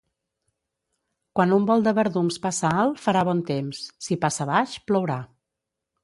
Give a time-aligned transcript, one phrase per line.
[1.39, 3.81] Quan un vol de verdums passa alt, farà bon temps.
[4.07, 5.19] Si passa baix, plourà.